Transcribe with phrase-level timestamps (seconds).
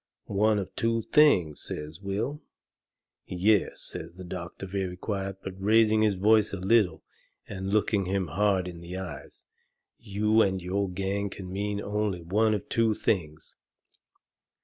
[0.25, 2.41] "One of two things?" says Will.
[3.27, 7.03] "Yes," says the doctor, very quiet, but raising his voice a little
[7.47, 9.45] and looking him hard in the eyes.
[9.99, 13.53] "You and your gang can mean only one of two things.